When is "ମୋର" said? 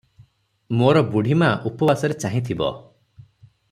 0.79-1.03